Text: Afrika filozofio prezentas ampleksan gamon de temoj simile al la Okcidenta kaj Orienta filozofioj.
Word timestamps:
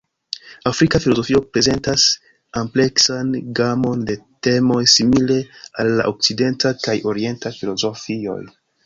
Afrika 0.69 0.99
filozofio 1.01 1.41
prezentas 1.57 2.05
ampleksan 2.61 3.29
gamon 3.59 4.01
de 4.07 4.15
temoj 4.47 4.79
simile 4.95 5.37
al 5.85 5.91
la 6.01 6.07
Okcidenta 6.13 6.73
kaj 6.87 6.97
Orienta 7.13 7.53
filozofioj. 7.61 8.41